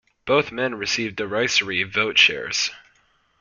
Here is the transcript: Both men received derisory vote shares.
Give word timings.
Both 0.25 0.51
men 0.51 0.73
received 0.73 1.17
derisory 1.17 1.83
vote 1.83 2.17
shares. 2.17 2.71